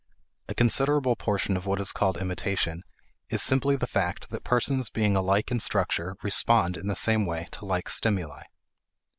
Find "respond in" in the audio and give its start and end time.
6.23-6.87